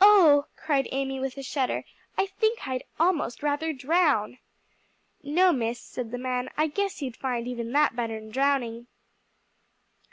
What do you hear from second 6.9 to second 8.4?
you'd find even that better'n